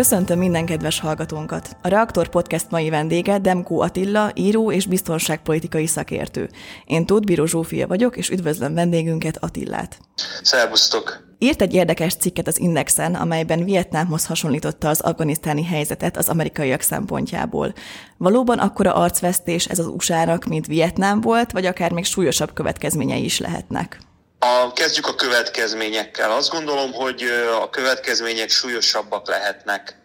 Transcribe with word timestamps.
Köszöntöm 0.00 0.38
minden 0.38 0.66
kedves 0.66 1.00
hallgatónkat! 1.00 1.76
A 1.82 1.88
Reaktor 1.88 2.28
Podcast 2.28 2.70
mai 2.70 2.90
vendége 2.90 3.38
Demkó 3.38 3.80
Attila, 3.80 4.30
író 4.34 4.72
és 4.72 4.86
biztonságpolitikai 4.86 5.86
szakértő. 5.86 6.50
Én 6.84 7.06
Tóth 7.06 7.26
Bíró 7.26 7.44
Zsófia 7.44 7.86
vagyok, 7.86 8.16
és 8.16 8.28
üdvözlöm 8.28 8.74
vendégünket 8.74 9.36
Attillát. 9.36 9.98
Szervusztok! 10.42 11.34
Írt 11.38 11.62
egy 11.62 11.74
érdekes 11.74 12.14
cikket 12.14 12.46
az 12.46 12.60
Indexen, 12.60 13.14
amelyben 13.14 13.64
Vietnámhoz 13.64 14.26
hasonlította 14.26 14.88
az 14.88 15.00
afganisztáni 15.00 15.64
helyzetet 15.64 16.16
az 16.16 16.28
amerikaiak 16.28 16.80
szempontjából. 16.80 17.72
Valóban 18.16 18.58
akkora 18.58 18.94
arcvesztés 18.94 19.66
ez 19.66 19.78
az 19.78 19.86
USA-nak, 19.86 20.44
mint 20.44 20.66
Vietnám 20.66 21.20
volt, 21.20 21.52
vagy 21.52 21.66
akár 21.66 21.92
még 21.92 22.04
súlyosabb 22.04 22.52
következményei 22.52 23.24
is 23.24 23.38
lehetnek? 23.38 24.00
A, 24.42 24.72
kezdjük 24.72 25.06
a 25.06 25.14
következményekkel. 25.14 26.30
Azt 26.32 26.50
gondolom, 26.50 26.92
hogy 26.92 27.22
a 27.60 27.70
következmények 27.70 28.50
súlyosabbak 28.50 29.28
lehetnek 29.28 29.96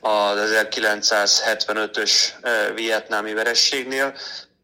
az 0.00 0.38
1975-ös 0.72 2.12
vietnámi 2.74 3.32
verességnél. 3.32 4.14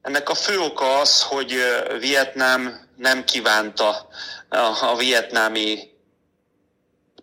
Ennek 0.03 0.29
a 0.29 0.35
fő 0.35 0.61
oka 0.61 0.99
az, 0.99 1.23
hogy 1.23 1.55
Vietnám 2.01 2.89
nem 2.97 3.25
kívánta 3.25 4.09
a 4.81 4.97
vietnámi 4.97 5.91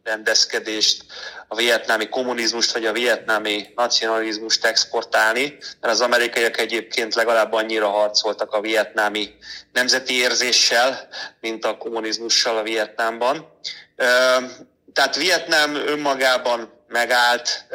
rendezkedést, 0.04 1.06
a 1.54 1.56
vietnámi 1.56 2.10
kommunizmust 2.10 2.74
vagy 2.74 2.86
a 2.86 2.92
vietnámi 2.92 3.68
nacionalizmust 3.76 4.66
exportálni, 4.66 5.58
mert 5.82 5.94
az 5.94 6.02
amerikaiak 6.02 6.58
egyébként 6.58 7.16
legalább 7.16 7.54
annyira 7.54 7.90
harcoltak 7.90 8.52
a 8.52 8.62
vietnámi 8.62 9.30
nemzeti 9.74 10.14
érzéssel, 10.14 11.08
mint 11.40 11.66
a 11.66 11.78
kommunizmussal 11.78 12.58
a 12.58 12.64
Vietnámban. 12.64 13.48
Tehát 14.94 15.16
Vietnám 15.16 15.76
önmagában 15.76 16.74
megállt, 16.88 17.66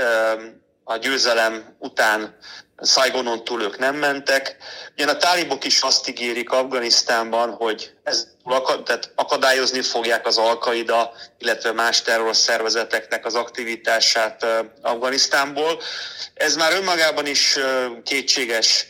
a 0.85 0.97
győzelem 0.97 1.77
után 1.79 2.37
Saigonon 2.83 3.45
túl 3.45 3.63
ők 3.63 3.79
nem 3.79 3.97
mentek. 3.97 4.57
Ugyan 4.97 5.09
a 5.09 5.17
tálibok 5.17 5.65
is 5.65 5.81
azt 5.81 6.09
ígérik 6.09 6.51
Afganisztánban, 6.51 7.51
hogy 7.51 7.93
ez 8.05 8.27
tehát 8.85 9.13
akadályozni 9.15 9.83
fogják 9.83 10.27
az 10.27 10.39
Alkaida, 10.39 11.13
illetve 11.39 11.73
más 11.73 12.03
terrorszervezeteknek 12.03 13.27
az 13.27 13.35
aktivitását 13.35 14.47
Afganisztánból. 14.83 15.81
Ez 16.35 16.57
már 16.57 16.73
önmagában 16.73 17.27
is 17.27 17.59
kétséges, 18.05 18.87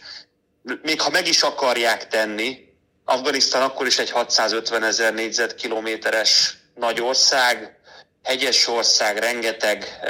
még 0.83 1.01
ha 1.01 1.11
meg 1.11 1.29
is 1.29 1.43
akarják 1.43 2.09
tenni, 2.09 2.67
Afganisztán 3.05 3.63
akkor 3.63 3.87
is 3.87 3.99
egy 3.99 4.11
650 4.11 4.83
ezer 4.83 5.15
négyzetkilométeres 5.15 6.57
nagy 6.75 7.01
ország, 7.01 7.77
hegyes 8.23 8.67
ország, 8.67 9.19
rengeteg, 9.19 10.01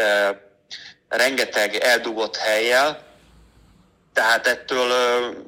rengeteg 1.09 1.75
eldugott 1.75 2.37
helyjel, 2.37 3.08
tehát 4.19 4.47
ettől, 4.47 4.89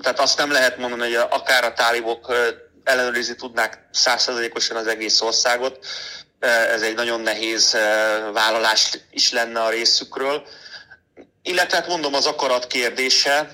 tehát 0.03 0.21
azt 0.21 0.39
nem 0.39 0.51
lehet 0.51 0.77
mondani, 0.77 1.03
hogy 1.03 1.27
akár 1.31 1.65
a 1.65 1.73
tálibok 1.73 2.35
ellenőrizni 2.85 3.35
tudnák 3.35 3.89
százszerzalékosan 3.93 4.77
az 4.77 4.87
egész 4.87 5.21
országot. 5.21 5.87
Ez 6.41 6.83
egy 6.83 6.95
nagyon 6.95 7.21
nehéz 7.21 7.77
vállalás 8.33 8.99
is 9.11 9.33
lenne 9.33 9.61
a 9.61 9.71
részükről. 9.71 10.47
Illetve 11.43 11.77
hát 11.77 11.87
mondom 11.87 12.15
az 12.15 12.27
akarat 12.27 12.67
kérdése, 12.67 13.51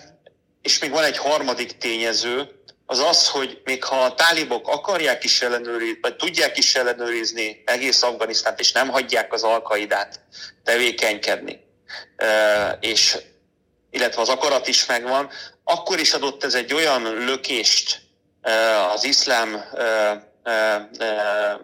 és 0.63 0.79
még 0.79 0.91
van 0.91 1.05
egy 1.05 1.19
harmadik 1.19 1.79
tényező, 1.79 2.51
az 2.87 2.99
az, 2.99 3.29
hogy 3.29 3.61
még 3.65 3.85
ha 3.85 4.03
a 4.03 4.15
tálibok 4.15 4.69
akarják 4.69 5.25
is 5.25 5.43
ellenőrizni, 5.43 5.99
vagy 6.01 6.17
tudják 6.17 6.59
is 6.59 6.75
ellenőrizni 6.75 7.63
egész 7.67 8.03
Afganisztánt, 8.03 8.61
és 8.61 8.73
nem 8.73 8.89
hagyják 8.89 9.33
az 9.33 9.43
alkaidát 9.43 10.21
tevékenykedni, 10.65 11.61
és 12.81 13.17
illetve 13.97 14.21
az 14.21 14.29
akarat 14.29 14.69
is 14.69 14.87
megvan, 14.87 15.31
akkor 15.65 15.99
is 15.99 16.13
adott 16.13 16.45
ez 16.45 16.55
egy 16.55 16.75
olyan 16.75 17.03
lökést 17.03 18.01
az 18.95 19.05
iszlám 19.05 19.65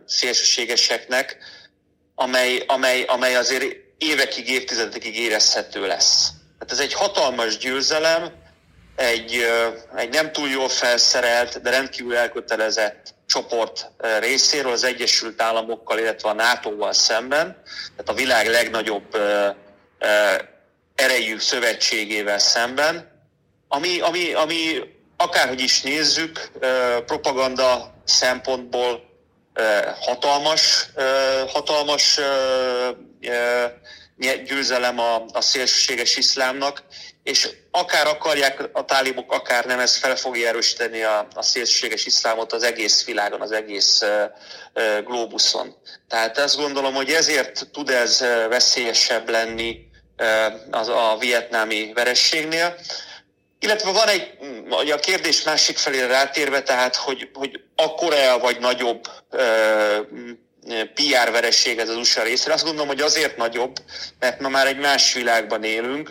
szélsőségeseknek, 0.06 1.36
amely, 2.14 2.62
amely, 2.66 3.02
amely 3.02 3.36
azért 3.36 3.64
évekig, 3.98 4.48
évtizedekig 4.48 5.18
érezhető 5.18 5.86
lesz. 5.86 6.28
Hát 6.58 6.70
ez 6.70 6.80
egy 6.80 6.92
hatalmas 6.92 7.58
győzelem, 7.58 8.32
egy, 8.96 9.46
egy 9.96 10.08
nem 10.08 10.32
túl 10.32 10.48
jól 10.48 10.68
felszerelt, 10.68 11.60
de 11.60 11.70
rendkívül 11.70 12.16
elkötelezett 12.16 13.14
csoport 13.26 13.90
részéről 14.20 14.72
az 14.72 14.84
Egyesült 14.84 15.42
Államokkal, 15.42 15.98
illetve 15.98 16.28
a 16.28 16.32
NATO-val 16.32 16.92
szemben, 16.92 17.62
tehát 17.96 18.08
a 18.08 18.14
világ 18.14 18.48
legnagyobb 18.48 19.16
erejű 20.94 21.38
szövetségével 21.38 22.38
szemben, 22.38 23.10
ami, 23.68 24.00
ami, 24.00 24.32
ami 24.32 24.78
akárhogy 25.16 25.60
is 25.60 25.82
nézzük, 25.82 26.50
propaganda 27.06 27.94
szempontból 28.04 29.10
hatalmas, 30.00 30.88
hatalmas 31.48 32.20
győzelem 34.44 34.98
a, 34.98 35.24
a 35.32 35.40
szélsőséges 35.40 36.16
iszlámnak, 36.16 36.82
és 37.22 37.48
akár 37.70 38.06
akarják 38.06 38.68
a 38.72 38.84
tálibok, 38.84 39.32
akár 39.32 39.64
nem, 39.64 39.78
ez 39.78 39.96
fel 39.96 40.16
fogja 40.16 40.48
erősíteni 40.48 41.02
a, 41.02 41.28
a 41.34 41.42
szélsőséges 41.42 42.06
iszlámot 42.06 42.52
az 42.52 42.62
egész 42.62 43.04
világon, 43.04 43.40
az 43.40 43.52
egész 43.52 44.02
uh, 44.02 45.02
globuszon. 45.04 45.76
Tehát 46.08 46.38
azt 46.38 46.56
gondolom, 46.56 46.94
hogy 46.94 47.10
ezért 47.10 47.70
tud 47.72 47.90
ez 47.90 48.20
veszélyesebb 48.48 49.28
lenni 49.28 49.90
az, 50.70 50.88
a 50.88 51.16
vietnámi 51.18 51.92
verességnél. 51.94 52.76
Illetve 53.58 53.90
van 53.90 54.08
egy, 54.08 54.90
a 54.90 54.98
kérdés 54.98 55.42
másik 55.42 55.76
felére 55.76 56.06
rátérve, 56.06 56.62
tehát, 56.62 56.96
hogy, 56.96 57.30
hogy 57.34 57.60
akkora 57.76 58.38
vagy 58.38 58.58
nagyobb 58.58 59.06
uh, 59.30 59.40
PR 60.94 61.30
veresség 61.30 61.78
ez 61.78 61.88
az 61.88 61.96
USA 61.96 62.22
részre. 62.22 62.52
Azt 62.52 62.64
gondolom, 62.64 62.88
hogy 62.88 63.00
azért 63.00 63.36
nagyobb, 63.36 63.76
mert 64.18 64.40
ma 64.40 64.48
már 64.48 64.66
egy 64.66 64.78
más 64.78 65.12
világban 65.12 65.64
élünk, 65.64 66.10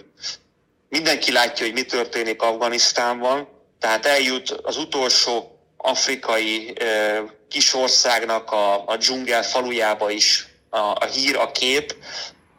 Mindenki 0.92 1.32
látja, 1.32 1.66
hogy 1.66 1.74
mi 1.74 1.84
történik 1.84 2.42
Afganisztánban, 2.42 3.48
tehát 3.80 4.06
eljut 4.06 4.50
az 4.50 4.78
utolsó 4.78 5.60
afrikai 5.78 6.74
kisországnak 7.50 8.52
a, 8.52 8.88
a 8.88 8.98
dzsungel 8.98 9.44
falujába 9.44 10.10
is 10.10 10.48
a, 10.70 10.78
a 10.78 11.06
hír, 11.06 11.36
a 11.36 11.52
kép, 11.52 11.96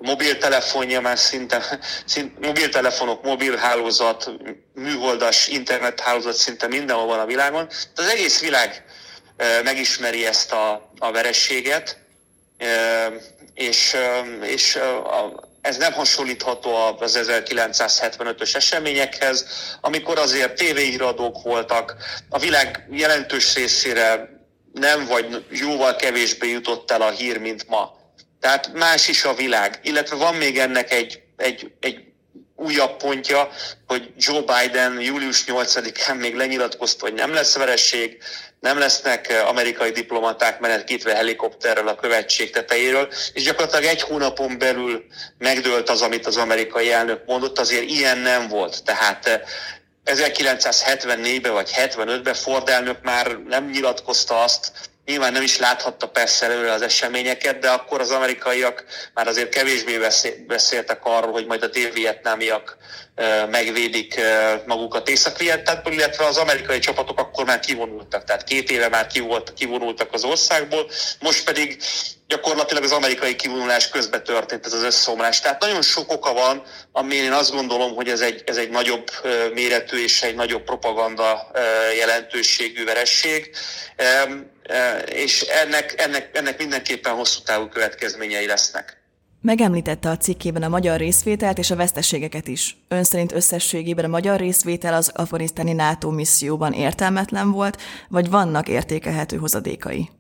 mobiltelefonja 0.03 1.01
már 1.01 1.19
szinte, 1.19 1.79
szinte 2.05 2.47
mobiltelefonok, 2.47 3.23
mobilhálózat, 3.23 4.31
műholdas 4.75 5.49
internethálózat 5.49 6.35
szinte 6.35 6.67
mindenhol 6.67 7.07
van 7.07 7.19
a 7.19 7.27
világon. 7.27 7.69
Az 7.97 8.09
egész 8.09 8.41
világ 8.41 8.85
megismeri 9.65 10.27
ezt 10.27 10.53
a, 10.53 10.93
a 10.99 11.13
verességet, 11.13 11.99
és, 13.55 13.97
és 14.43 14.77
a, 15.05 15.51
ez 15.61 15.77
nem 15.77 15.93
hasonlítható 15.93 16.75
az 16.99 17.19
1975-ös 17.23 18.55
eseményekhez, 18.55 19.47
amikor 19.81 20.19
azért 20.19 20.55
tévéhíradók 20.55 21.43
voltak, 21.43 21.97
a 22.29 22.39
világ 22.39 22.87
jelentős 22.91 23.55
részére 23.55 24.29
nem 24.73 25.07
vagy 25.07 25.47
jóval 25.51 25.97
kevésbé 25.97 26.51
jutott 26.51 26.91
el 26.91 27.03
a 27.03 27.11
hír, 27.11 27.39
mint 27.39 27.69
ma. 27.69 28.01
Tehát 28.43 28.73
más 28.73 29.09
is 29.09 29.25
a 29.25 29.35
világ, 29.35 29.79
illetve 29.83 30.17
van 30.17 30.35
még 30.35 30.59
ennek 30.59 30.93
egy, 30.93 31.23
egy, 31.37 31.73
egy 31.81 32.05
újabb 32.57 32.97
pontja, 32.97 33.49
hogy 33.87 34.13
Joe 34.17 34.41
Biden 34.41 35.01
július 35.01 35.45
8-án 35.47 36.19
még 36.19 36.35
lenyilatkozta, 36.35 37.05
hogy 37.05 37.15
nem 37.15 37.35
lesz 37.35 37.57
vereség, 37.57 38.19
nem 38.61 38.79
lesznek 38.79 39.29
eh, 39.29 39.49
amerikai 39.49 39.91
diplomaták 39.91 40.61
menetkítve 40.61 41.15
helikopterrel 41.15 41.89
a 41.89 41.95
követség 41.95 42.51
tetejéről, 42.51 43.09
és 43.33 43.43
gyakorlatilag 43.43 43.85
egy 43.85 44.03
hónapon 44.03 44.59
belül 44.59 45.05
megdőlt 45.39 45.91
az, 45.91 46.03
amit 46.03 46.27
az 46.27 46.37
amerikai 46.37 46.93
elnök 46.93 47.25
mondott, 47.27 47.59
azért 47.59 47.91
ilyen 47.91 48.19
nem 48.19 48.49
volt. 48.49 48.85
Tehát 48.85 49.41
1974-ben 50.05 51.45
eh, 51.45 51.53
vagy 51.53 51.71
75-ben 51.77 52.35
Ford 52.35 52.69
elnök 52.69 53.03
már 53.03 53.39
nem 53.49 53.71
nyilatkozta 53.71 54.43
azt, 54.43 54.73
Nyilván 55.05 55.33
nem 55.33 55.43
is 55.43 55.59
láthatta 55.59 56.09
persze 56.09 56.47
előre 56.47 56.73
az 56.73 56.83
eseményeket, 56.83 57.59
de 57.59 57.69
akkor 57.71 58.01
az 58.01 58.11
amerikaiak 58.11 58.85
már 59.15 59.27
azért 59.27 59.49
kevésbé 59.49 59.99
beszéltek 60.47 61.01
arról, 61.05 61.33
hogy 61.33 61.47
majd 61.47 61.63
a 61.63 61.67
dél-vietnámiak 61.67 62.77
megvédik 63.51 64.21
magukat 64.67 65.09
észak 65.09 65.41
illetve 65.85 66.25
az 66.25 66.37
amerikai 66.37 66.79
csapatok 66.79 67.19
akkor 67.19 67.45
már 67.45 67.61
kivonultak, 67.61 68.25
tehát 68.25 68.45
két 68.45 68.71
éve 68.71 68.89
már 68.89 69.07
kivonultak 69.55 70.13
az 70.13 70.25
országból, 70.25 70.91
most 71.21 71.45
pedig 71.45 71.83
gyakorlatilag 72.29 72.83
az 72.83 72.93
amerikai 72.93 73.37
kivonulás 73.37 73.89
közben 73.89 74.25
történt 74.25 74.67
ez 74.67 74.73
az 74.73 74.83
összeomlás. 74.83 75.41
Tehát 75.41 75.61
nagyon 75.61 75.83
sok 75.83 76.13
oka 76.13 76.33
van, 76.33 76.63
ami 76.93 77.15
én 77.15 77.33
azt 77.33 77.53
gondolom, 77.53 77.95
hogy 77.95 78.09
ez 78.09 78.21
egy, 78.21 78.43
ez 78.47 78.57
egy 78.57 78.71
nagyobb 78.71 79.11
méretű 79.55 80.03
és 80.03 80.23
egy 80.23 80.35
nagyobb 80.35 80.63
propaganda 80.63 81.51
jelentőségű 81.97 82.85
veresség, 82.85 83.51
és 85.13 85.41
ennek, 85.41 85.95
ennek, 86.01 86.37
ennek 86.37 86.59
mindenképpen 86.59 87.15
hosszú 87.15 87.43
távú 87.43 87.69
következményei 87.69 88.47
lesznek. 88.47 89.01
Megemlítette 89.41 90.09
a 90.09 90.17
cikkében 90.17 90.63
a 90.63 90.69
magyar 90.69 90.99
részvételt 90.99 91.59
és 91.59 91.71
a 91.71 91.77
veszteségeket 91.77 92.49
is. 92.49 92.77
Ön 92.89 93.05
szerint 93.05 93.33
összességében 93.33 94.05
a 94.05 94.09
magyar 94.09 94.39
részvétel 94.39 94.95
az 94.95 95.11
afganisztáni 95.15 95.73
NATO 95.73 96.11
misszióban 96.11 96.73
értelmetlen 96.73 97.51
volt, 97.51 97.83
vagy 98.09 98.31
vannak 98.31 98.69
értékelhető 98.69 99.37
hozadékai? 99.37 100.11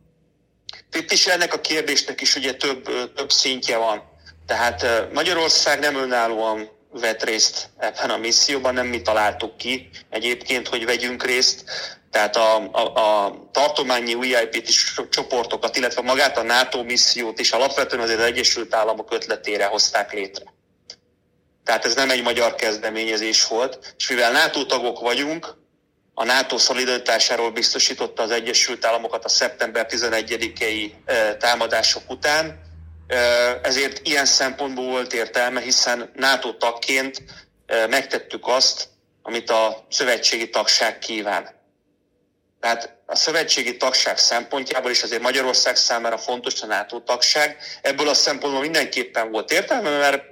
Itt 0.92 1.12
is 1.12 1.26
ennek 1.26 1.54
a 1.54 1.60
kérdésnek 1.60 2.20
is 2.20 2.36
ugye 2.36 2.54
több, 2.54 3.12
több 3.14 3.30
szintje 3.30 3.76
van. 3.76 4.02
Tehát 4.46 5.08
Magyarország 5.12 5.78
nem 5.78 5.96
önállóan 5.96 6.68
vett 6.92 7.24
részt 7.24 7.68
ebben 7.78 8.10
a 8.10 8.16
misszióban, 8.16 8.74
nem 8.74 8.86
mi 8.86 9.02
találtuk 9.02 9.56
ki 9.56 9.88
egyébként, 10.10 10.68
hogy 10.68 10.84
vegyünk 10.84 11.24
részt. 11.24 11.64
Tehát 12.12 12.36
a, 12.36 12.70
a, 12.72 12.80
a 12.80 13.34
tartományi 13.52 14.14
UIP 14.14 14.68
csoportokat, 15.10 15.76
illetve 15.76 16.02
magát 16.02 16.38
a 16.38 16.42
NATO 16.42 16.82
missziót 16.82 17.38
is 17.38 17.50
alapvetően 17.50 18.02
azért 18.02 18.18
az 18.18 18.24
Egyesült 18.24 18.74
Államok 18.74 19.12
ötletére 19.12 19.64
hozták 19.64 20.12
létre. 20.12 20.44
Tehát 21.64 21.84
ez 21.84 21.94
nem 21.94 22.10
egy 22.10 22.22
magyar 22.22 22.54
kezdeményezés 22.54 23.46
volt, 23.46 23.94
és 23.98 24.08
mivel 24.08 24.32
NATO 24.32 24.64
tagok 24.64 25.00
vagyunk, 25.00 25.56
a 26.14 26.24
NATO 26.24 26.58
szolidaritásáról 26.58 27.50
biztosította 27.50 28.22
az 28.22 28.30
Egyesült 28.30 28.84
Államokat 28.84 29.24
a 29.24 29.28
szeptember 29.28 29.86
11-i 29.90 30.92
támadások 31.38 32.10
után, 32.10 32.60
ezért 33.62 34.08
ilyen 34.08 34.26
szempontból 34.26 34.86
volt 34.86 35.12
értelme, 35.12 35.60
hiszen 35.60 36.10
NATO 36.14 36.52
tagként 36.52 37.22
megtettük 37.88 38.46
azt, 38.46 38.88
amit 39.22 39.50
a 39.50 39.86
szövetségi 39.90 40.48
tagság 40.50 40.98
kíván. 40.98 41.60
Tehát 42.62 42.96
a 43.06 43.16
szövetségi 43.16 43.76
tagság 43.76 44.18
szempontjából 44.18 44.90
is 44.90 45.02
azért 45.02 45.22
Magyarország 45.22 45.76
számára 45.76 46.18
fontos 46.18 46.62
a 46.62 46.66
NATO 46.66 47.00
tagság. 47.00 47.56
Ebből 47.80 48.08
a 48.08 48.14
szempontból 48.14 48.62
mindenképpen 48.62 49.30
volt 49.30 49.52
értelme, 49.52 49.98
mert 49.98 50.24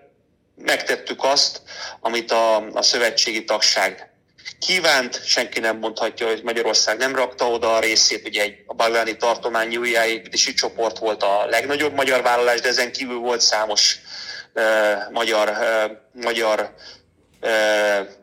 megtettük 0.56 1.24
azt, 1.24 1.62
amit 2.00 2.30
a, 2.30 2.56
a 2.72 2.82
szövetségi 2.82 3.44
tagság 3.44 4.10
kívánt, 4.58 5.24
senki 5.24 5.60
nem 5.60 5.78
mondhatja, 5.78 6.26
hogy 6.26 6.42
Magyarország 6.42 6.98
nem 6.98 7.14
rakta 7.14 7.50
oda 7.50 7.74
a 7.74 7.80
részét, 7.80 8.26
ugye 8.26 8.42
egy, 8.42 8.62
a 8.66 8.74
Bagláni 8.74 9.16
tartományi 9.16 9.76
újjáépítési 9.76 10.54
csoport 10.54 10.98
volt 10.98 11.22
a 11.22 11.46
legnagyobb 11.46 11.94
magyar 11.94 12.22
vállalás, 12.22 12.60
de 12.60 12.68
ezen 12.68 12.92
kívül 12.92 13.18
volt 13.18 13.40
számos 13.40 13.98
uh, 14.54 14.64
magyar, 15.12 15.48
uh, 15.48 16.22
magyar 16.22 16.74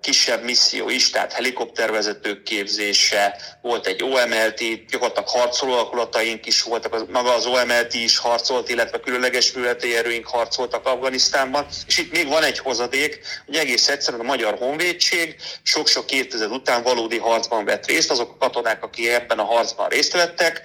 kisebb 0.02 0.44
misszió 0.44 0.90
is, 0.90 1.10
tehát 1.10 1.34
helikoptervezetők 1.34 2.44
képzése, 2.44 3.36
volt 3.62 3.88
egy 3.88 4.04
OMLT, 4.04 4.86
gyakorlatilag 4.90 5.30
harcoló 5.30 5.74
alakulataink 5.74 6.46
is 6.46 6.62
voltak, 6.62 7.12
maga 7.12 7.34
az 7.34 7.46
OMLT 7.46 7.94
is 7.94 8.18
harcolt, 8.18 8.69
illetve 8.69 9.00
különleges 9.00 9.52
műveleti 9.52 9.96
erőink 9.96 10.28
harcoltak 10.28 10.86
Afganisztánban, 10.86 11.66
és 11.88 11.98
itt 11.98 12.12
még 12.12 12.28
van 12.28 12.44
egy 12.44 12.60
hozadék, 12.60 13.19
hogy 13.46 13.56
egész 13.56 13.88
egyszerűen 13.88 14.22
a 14.22 14.28
Magyar 14.28 14.58
Honvédség 14.58 15.36
sok-sok 15.64 16.12
évtized 16.12 16.52
után 16.52 16.84
valódi 16.84 17.18
harcban 17.18 17.66
vett 17.66 17.86
részt, 17.86 18.12
azok 18.12 18.31
a 18.31 18.38
katonák, 18.38 18.84
akik 18.84 19.08
ebben 19.08 19.40
a 19.40 19.46
harcban 19.46 19.90
részt 19.90 20.14
vettek, 20.14 20.62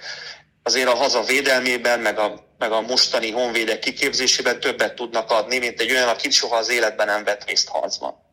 azért 0.63 0.87
a 0.87 0.95
haza 0.95 1.21
védelmében, 1.21 1.99
meg 1.99 2.19
a, 2.19 2.47
meg 2.57 2.71
a 2.71 2.81
mostani 2.81 3.31
honvédek 3.31 3.79
kiképzésében 3.79 4.59
többet 4.59 4.95
tudnak 4.95 5.31
adni, 5.31 5.57
mint 5.57 5.81
egy 5.81 5.91
olyan, 5.91 6.07
aki 6.07 6.31
soha 6.31 6.55
az 6.55 6.69
életben 6.69 7.07
nem 7.07 7.23
vett 7.23 7.45
részt 7.45 7.67
harcban. 7.67 8.31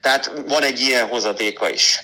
Tehát 0.00 0.32
van 0.46 0.62
egy 0.62 0.80
ilyen 0.80 1.08
hozadéka 1.08 1.70
is. 1.70 2.00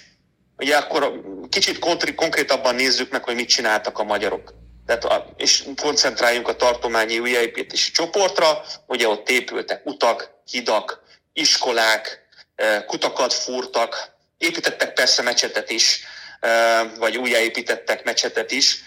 Ugye 0.56 0.76
akkor 0.76 1.20
kicsit 1.48 1.78
konkrétabban 2.14 2.74
nézzük 2.74 3.10
meg, 3.10 3.24
hogy 3.24 3.34
mit 3.34 3.48
csináltak 3.48 3.98
a 3.98 4.04
magyarok. 4.04 4.54
Tehát 4.86 5.04
a, 5.04 5.34
és 5.36 5.64
koncentráljunk 5.82 6.48
a 6.48 6.56
tartományi 6.56 7.18
újjáépítési 7.18 7.90
csoportra, 7.90 8.64
ugye 8.86 9.08
ott 9.08 9.30
épültek 9.30 9.86
utak, 9.86 10.30
hidak, 10.50 11.02
iskolák, 11.32 12.26
e, 12.54 12.84
kutakat 12.84 13.32
fúrtak, 13.32 14.12
építettek 14.38 14.92
persze 14.92 15.22
mecsetet 15.22 15.70
is, 15.70 16.04
e, 16.40 16.82
vagy 16.82 17.16
újjáépítettek 17.16 18.04
mecsetet 18.04 18.50
is, 18.50 18.82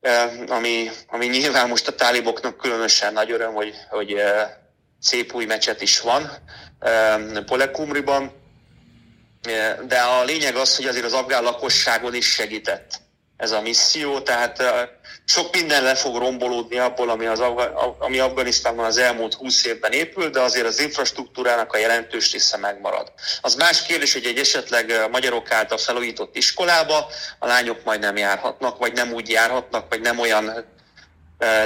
e, 0.00 0.30
ami, 0.48 0.90
ami 1.06 1.26
nyilván 1.26 1.68
most 1.68 1.88
a 1.88 1.94
táliboknak 1.94 2.56
különösen 2.56 3.12
nagy 3.12 3.30
öröm, 3.30 3.54
hogy, 3.54 3.74
hogy 3.90 4.22
szép 5.02 5.34
új 5.34 5.44
mecset 5.44 5.82
is 5.82 6.00
van, 6.00 6.30
Polekumriban, 7.46 8.32
de 9.86 9.98
a 9.98 10.24
lényeg 10.24 10.56
az, 10.56 10.76
hogy 10.76 10.86
azért 10.86 11.04
az 11.04 11.12
afgán 11.12 11.42
lakosságon 11.42 12.14
is 12.14 12.26
segített 12.26 13.00
ez 13.42 13.50
a 13.50 13.60
misszió, 13.60 14.20
tehát 14.20 14.62
sok 15.24 15.54
minden 15.54 15.82
le 15.82 15.94
fog 15.94 16.16
rombolódni 16.16 16.78
abból, 16.78 17.10
ami, 17.10 17.26
az, 17.26 17.42
ami 17.98 18.18
Afganisztánban 18.18 18.84
az 18.84 18.98
elmúlt 18.98 19.34
20 19.34 19.64
évben 19.64 19.92
épült, 19.92 20.32
de 20.32 20.40
azért 20.40 20.66
az 20.66 20.80
infrastruktúrának 20.80 21.72
a 21.72 21.78
jelentős 21.78 22.32
része 22.32 22.56
megmarad. 22.56 23.12
Az 23.40 23.54
más 23.54 23.82
kérdés, 23.82 24.12
hogy 24.12 24.26
egy 24.26 24.38
esetleg 24.38 25.08
magyarok 25.10 25.50
által 25.50 25.78
felújított 25.78 26.36
iskolába 26.36 27.06
a 27.38 27.46
lányok 27.46 27.84
majd 27.84 28.00
nem 28.00 28.16
járhatnak, 28.16 28.78
vagy 28.78 28.92
nem 28.92 29.12
úgy 29.12 29.28
járhatnak, 29.28 29.86
vagy 29.88 30.00
nem 30.00 30.18
olyan 30.18 30.64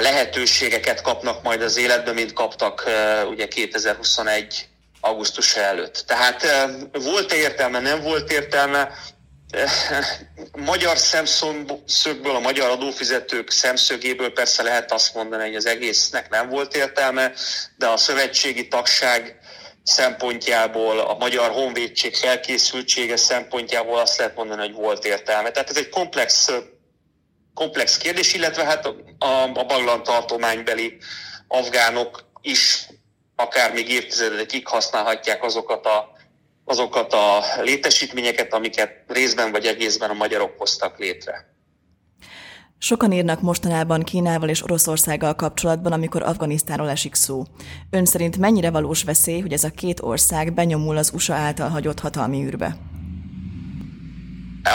lehetőségeket 0.01 1.01
kapnak 1.01 1.43
majd 1.43 1.61
az 1.61 1.77
életben, 1.77 2.13
mint 2.13 2.33
kaptak 2.33 2.89
ugye 3.29 3.47
2021 3.47 4.67
augusztus 5.01 5.55
előtt. 5.55 6.03
Tehát 6.07 6.67
volt-e 6.91 7.35
értelme, 7.35 7.79
nem 7.79 8.01
volt 8.01 8.31
értelme, 8.31 8.89
magyar 10.57 10.97
szemszögből, 10.97 12.35
a 12.35 12.39
magyar 12.39 12.69
adófizetők 12.69 13.51
szemszögéből 13.51 14.33
persze 14.33 14.63
lehet 14.63 14.91
azt 14.91 15.13
mondani, 15.13 15.43
hogy 15.43 15.55
az 15.55 15.65
egésznek 15.65 16.29
nem 16.29 16.49
volt 16.49 16.75
értelme, 16.75 17.31
de 17.77 17.87
a 17.87 17.97
szövetségi 17.97 18.67
tagság 18.67 19.39
szempontjából, 19.83 20.99
a 20.99 21.17
magyar 21.19 21.51
honvédség 21.51 22.15
felkészültsége 22.15 23.17
szempontjából 23.17 23.99
azt 23.99 24.17
lehet 24.17 24.35
mondani, 24.35 24.61
hogy 24.61 24.73
volt 24.73 25.05
értelme. 25.05 25.51
Tehát 25.51 25.69
ez 25.69 25.77
egy 25.77 25.89
komplex, 25.89 26.49
komplex 27.57 27.97
kérdés, 27.97 28.33
illetve 28.33 28.63
hát 28.63 28.85
a, 28.85 28.95
a 29.53 29.65
Baglan 29.67 30.03
tartománybeli 30.03 30.97
afgánok 31.47 32.25
is 32.41 32.87
akár 33.35 33.73
még 33.73 33.89
évtizedekig 33.89 34.67
használhatják 34.67 35.43
azokat 35.43 35.85
a, 35.85 36.11
azokat 36.65 37.13
a 37.13 37.39
létesítményeket, 37.61 38.53
amiket 38.53 38.91
részben 39.07 39.51
vagy 39.51 39.65
egészben 39.65 40.09
a 40.09 40.13
magyarok 40.13 40.53
hoztak 40.57 40.97
létre. 40.97 41.55
Sokan 42.77 43.11
írnak 43.11 43.41
mostanában 43.41 44.03
Kínával 44.03 44.49
és 44.49 44.63
Oroszországgal 44.63 45.35
kapcsolatban, 45.35 45.91
amikor 45.91 46.23
Afganisztánról 46.23 46.89
esik 46.89 47.15
szó. 47.15 47.43
Ön 47.89 48.05
szerint 48.05 48.37
mennyire 48.37 48.69
valós 48.71 49.03
veszély, 49.03 49.39
hogy 49.39 49.53
ez 49.53 49.63
a 49.63 49.69
két 49.69 49.99
ország 49.99 50.53
benyomul 50.53 50.97
az 50.97 51.11
USA 51.13 51.33
által 51.33 51.69
hagyott 51.69 51.99
hatalmi 51.99 52.43
űrbe? 52.45 52.77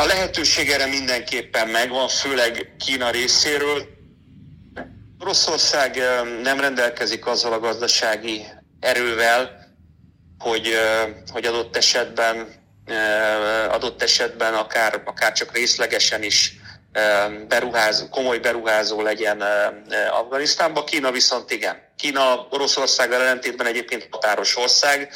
A 0.00 0.06
lehetőség 0.06 0.70
erre 0.70 0.86
mindenképpen 0.86 1.68
megvan, 1.68 2.08
főleg 2.08 2.74
Kína 2.78 3.10
részéről. 3.10 3.86
Oroszország 5.18 5.98
nem 6.42 6.60
rendelkezik 6.60 7.26
azzal 7.26 7.52
a 7.52 7.58
gazdasági 7.58 8.46
erővel, 8.80 9.66
hogy, 10.38 10.78
hogy 11.32 11.44
adott 11.44 11.76
esetben 11.76 12.60
adott 13.70 14.02
esetben 14.02 14.54
akár, 14.54 15.02
akár 15.04 15.32
csak 15.32 15.52
részlegesen 15.52 16.22
is 16.22 16.52
beruház, 17.48 18.08
komoly 18.10 18.38
beruházó 18.38 19.00
legyen 19.00 19.42
Afganisztánba. 20.10 20.84
Kína 20.84 21.10
viszont 21.10 21.50
igen. 21.50 21.76
Kína 21.96 22.46
Oroszországgal 22.50 23.20
ellentétben 23.20 23.66
egyébként 23.66 24.08
határos 24.10 24.56
ország, 24.56 25.12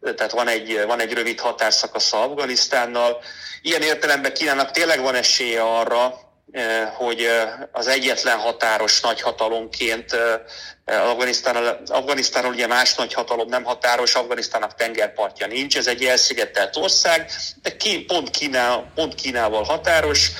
tehát 0.00 0.32
van 0.32 0.48
egy, 0.48 0.82
van 0.86 1.00
egy 1.00 1.12
rövid 1.12 1.40
határszakasza 1.40 2.22
Afganisztánnal. 2.22 3.22
Ilyen 3.62 3.82
értelemben 3.82 4.32
Kínának 4.32 4.70
tényleg 4.70 5.00
van 5.00 5.14
esélye 5.14 5.62
arra, 5.62 6.30
Eh, 6.52 6.92
hogy 6.94 7.22
eh, 7.22 7.52
az 7.72 7.86
egyetlen 7.86 8.38
határos 8.38 9.00
nagyhatalomként 9.00 10.12
eh, 10.12 11.10
Afganisztánról, 11.10 11.80
Afganisztánról 11.86 12.52
ugye 12.52 12.66
más 12.66 12.94
nagyhatalom 12.94 13.48
nem 13.48 13.64
határos, 13.64 14.14
Afganisztának 14.14 14.74
tengerpartja 14.74 15.46
nincs, 15.46 15.76
ez 15.76 15.86
egy 15.86 16.04
elszigetelt 16.04 16.76
ország, 16.76 17.30
de 17.62 17.76
ki, 17.76 18.04
pont, 18.04 18.30
Kína, 18.30 18.90
pont 18.94 19.14
Kínával 19.14 19.62
határos, 19.62 20.30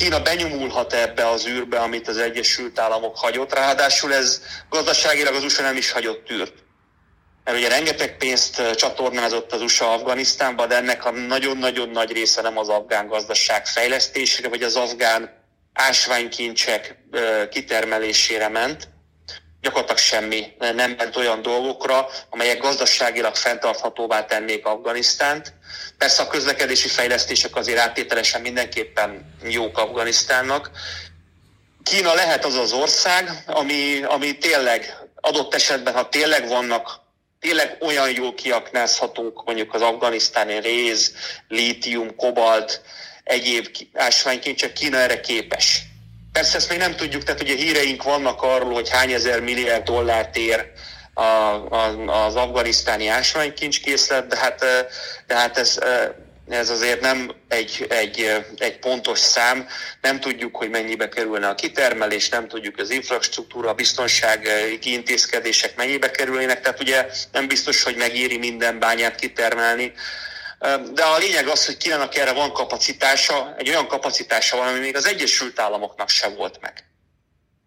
Kína 0.00 0.22
benyomulhat 0.22 0.92
ebbe 0.92 1.28
az 1.28 1.46
űrbe, 1.46 1.78
amit 1.78 2.08
az 2.08 2.16
Egyesült 2.16 2.78
Államok 2.78 3.18
hagyott, 3.18 3.54
ráadásul 3.54 4.14
ez 4.14 4.42
gazdaságilag 4.70 5.34
az 5.34 5.44
USA 5.44 5.62
nem 5.62 5.76
is 5.76 5.90
hagyott 5.90 6.30
űrt. 6.30 6.63
Mert 7.44 7.58
ugye 7.58 7.68
rengeteg 7.68 8.16
pénzt 8.16 8.74
csatornázott 8.74 9.52
az 9.52 9.62
USA 9.62 9.92
Afganisztánba, 9.92 10.66
de 10.66 10.76
ennek 10.76 11.04
a 11.04 11.10
nagyon-nagyon 11.10 11.88
nagy 11.88 12.12
része 12.12 12.42
nem 12.42 12.58
az 12.58 12.68
afgán 12.68 13.06
gazdaság 13.06 13.66
fejlesztésére, 13.66 14.48
vagy 14.48 14.62
az 14.62 14.76
afgán 14.76 15.42
ásványkincsek 15.72 16.96
kitermelésére 17.50 18.48
ment, 18.48 18.88
gyakorlatilag 19.60 20.00
semmi 20.00 20.52
nem 20.58 20.90
ment 20.90 21.16
olyan 21.16 21.42
dolgokra, 21.42 22.08
amelyek 22.30 22.58
gazdaságilag 22.58 23.34
fenntarthatóvá 23.34 24.24
tennék 24.24 24.66
Afganisztánt. 24.66 25.52
Persze 25.98 26.22
a 26.22 26.26
közlekedési 26.26 26.88
fejlesztések 26.88 27.56
azért 27.56 27.78
áttételesen 27.78 28.40
mindenképpen 28.40 29.34
jók 29.42 29.78
Afganisztánnak. 29.78 30.70
Kína 31.82 32.14
lehet 32.14 32.44
az 32.44 32.54
az 32.54 32.72
ország, 32.72 33.42
ami, 33.46 34.02
ami 34.02 34.38
tényleg 34.38 34.96
adott 35.20 35.54
esetben, 35.54 35.94
ha 35.94 36.08
tényleg 36.08 36.48
vannak 36.48 37.02
tényleg 37.44 37.76
olyan 37.80 38.10
jól 38.10 38.34
kiaknázhatunk 38.34 39.44
mondjuk 39.44 39.74
az 39.74 39.82
afganisztáni 39.82 40.60
réz, 40.60 41.14
lítium, 41.48 42.16
kobalt, 42.16 42.80
egyéb 43.24 43.66
ásványkincsek, 43.94 44.72
Kína 44.72 44.96
erre 44.96 45.20
képes. 45.20 45.82
Persze 46.32 46.56
ezt 46.56 46.68
még 46.68 46.78
nem 46.78 46.96
tudjuk, 46.96 47.22
tehát 47.22 47.42
ugye 47.42 47.54
híreink 47.54 48.02
vannak 48.02 48.42
arról, 48.42 48.72
hogy 48.72 48.88
hány 48.88 49.12
ezer 49.12 49.40
milliárd 49.40 49.84
dollárt 49.84 50.36
ér 50.36 50.70
a, 51.14 51.22
a, 51.22 52.24
az 52.24 52.36
afganisztáni 52.36 53.06
ásványkincskészlet, 53.06 54.26
de 54.26 54.36
hát, 54.36 54.64
de 55.26 55.34
hát 55.34 55.58
ez 55.58 55.78
ez 56.48 56.70
azért 56.70 57.00
nem 57.00 57.34
egy, 57.48 57.86
egy, 57.88 58.44
egy 58.56 58.78
pontos 58.78 59.18
szám, 59.18 59.68
nem 60.00 60.20
tudjuk, 60.20 60.56
hogy 60.56 60.70
mennyibe 60.70 61.08
kerülne 61.08 61.48
a 61.48 61.54
kitermelés, 61.54 62.28
nem 62.28 62.48
tudjuk 62.48 62.78
az 62.78 62.90
infrastruktúra, 62.90 63.68
a 63.68 63.74
biztonsági 63.74 64.78
intézkedések 64.82 65.76
mennyibe 65.76 66.10
kerülnének, 66.10 66.60
tehát 66.60 66.80
ugye 66.80 67.06
nem 67.32 67.48
biztos, 67.48 67.82
hogy 67.82 67.96
megéri 67.96 68.38
minden 68.38 68.78
bányát 68.78 69.14
kitermelni. 69.14 69.92
De 70.92 71.02
a 71.02 71.18
lényeg 71.18 71.46
az, 71.46 71.66
hogy 71.66 71.76
Kínának 71.76 72.16
erre 72.16 72.32
van 72.32 72.52
kapacitása, 72.52 73.54
egy 73.58 73.68
olyan 73.68 73.86
kapacitása 73.86 74.56
van, 74.56 74.66
ami 74.66 74.78
még 74.78 74.96
az 74.96 75.06
Egyesült 75.06 75.60
Államoknak 75.60 76.08
se 76.08 76.28
volt 76.28 76.60
meg 76.60 76.84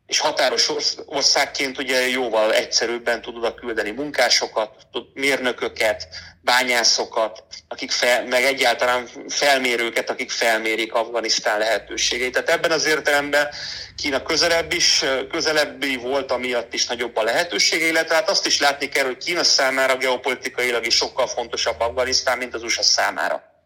és 0.07 0.19
határos 0.19 0.71
országként 1.05 1.77
ugye 1.77 2.07
jóval 2.07 2.53
egyszerűbben 2.53 3.21
tud 3.21 3.37
oda 3.37 3.53
küldeni 3.53 3.91
munkásokat, 3.91 4.71
mérnököket, 5.13 6.07
bányászokat, 6.41 7.43
akik 7.67 7.91
fel, 7.91 8.25
meg 8.25 8.43
egyáltalán 8.43 9.09
felmérőket, 9.27 10.09
akik 10.09 10.31
felmérik 10.31 10.93
Afganisztán 10.93 11.57
lehetőségeit. 11.57 12.31
Tehát 12.31 12.49
ebben 12.49 12.71
az 12.71 12.85
értelemben 12.85 13.47
Kína 13.95 14.23
közelebb 14.23 14.73
is, 14.73 15.03
közelebbi 15.31 15.95
volt, 15.95 16.31
amiatt 16.31 16.73
is 16.73 16.87
nagyobb 16.87 17.17
a 17.17 17.23
lehetősége, 17.23 17.87
illetve 17.87 18.15
hát 18.15 18.29
azt 18.29 18.45
is 18.45 18.59
látni 18.59 18.89
kell, 18.89 19.05
hogy 19.05 19.17
Kína 19.17 19.43
számára 19.43 19.97
geopolitikailag 19.97 20.85
is 20.85 20.95
sokkal 20.95 21.27
fontosabb 21.27 21.79
Afganisztán, 21.79 22.37
mint 22.37 22.53
az 22.53 22.63
USA 22.63 22.83
számára. 22.83 23.56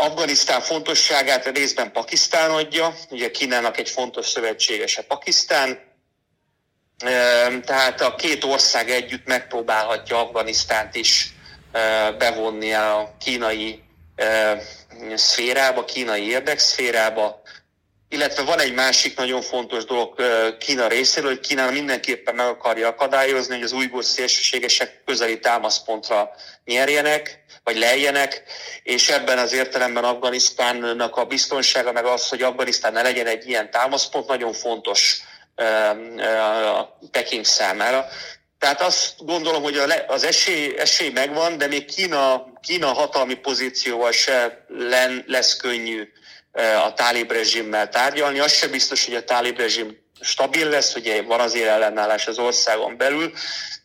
Afganisztán 0.00 0.60
fontosságát 0.60 1.44
részben 1.44 1.92
Pakisztán 1.92 2.50
adja, 2.50 2.94
ugye 3.10 3.30
Kínának 3.30 3.78
egy 3.78 3.88
fontos 3.88 4.26
szövetségese 4.26 5.02
Pakisztán, 5.02 5.78
tehát 7.64 8.00
a 8.00 8.14
két 8.14 8.44
ország 8.44 8.90
együtt 8.90 9.26
megpróbálhatja 9.26 10.18
Afganisztánt 10.18 10.94
is 10.94 11.32
bevonni 12.18 12.72
a 12.72 13.14
kínai 13.20 13.82
szférába, 15.14 15.84
kínai 15.84 16.28
érdekszférába, 16.28 17.39
illetve 18.12 18.42
van 18.42 18.60
egy 18.60 18.74
másik 18.74 19.16
nagyon 19.16 19.42
fontos 19.42 19.84
dolog 19.84 20.14
Kína 20.58 20.88
részéről, 20.88 21.30
hogy 21.30 21.40
Kína 21.40 21.70
mindenképpen 21.70 22.34
meg 22.34 22.46
akarja 22.46 22.88
akadályozni, 22.88 23.54
hogy 23.54 23.64
az 23.64 23.72
újgur 23.72 24.04
szélsőségesek 24.04 25.02
közeli 25.04 25.38
támaszpontra 25.38 26.30
nyerjenek, 26.64 27.44
vagy 27.64 27.78
lejjenek, 27.78 28.42
és 28.82 29.08
ebben 29.08 29.38
az 29.38 29.52
értelemben 29.52 30.04
Afganisztánnak 30.04 31.16
a 31.16 31.24
biztonsága, 31.24 31.92
meg 31.92 32.04
az, 32.04 32.28
hogy 32.28 32.42
Afganisztán 32.42 32.92
ne 32.92 33.02
legyen 33.02 33.26
egy 33.26 33.48
ilyen 33.48 33.70
támaszpont, 33.70 34.26
nagyon 34.26 34.52
fontos 34.52 35.20
a 36.70 36.82
Peking 37.10 37.44
számára. 37.44 38.06
Tehát 38.58 38.80
azt 38.80 39.24
gondolom, 39.24 39.62
hogy 39.62 39.76
az 40.06 40.24
esély, 40.24 40.74
esély 40.78 41.10
megvan, 41.10 41.58
de 41.58 41.66
még 41.66 41.84
Kína, 41.84 42.52
Kína 42.62 42.86
hatalmi 42.86 43.34
pozícióval 43.34 44.12
se 44.12 44.64
lesz 45.26 45.56
könnyű 45.56 46.08
a 46.84 46.92
tálib 46.94 47.32
rezsimmel 47.32 47.88
tárgyalni. 47.88 48.38
Az 48.38 48.52
se 48.52 48.68
biztos, 48.68 49.04
hogy 49.04 49.14
a 49.14 49.24
tálib 49.24 49.58
rezsim 49.58 49.96
stabil 50.20 50.68
lesz, 50.68 50.94
ugye 50.94 51.22
van 51.22 51.40
azért 51.40 51.68
ellenállás 51.68 52.26
az 52.26 52.38
országon 52.38 52.96
belül, 52.96 53.32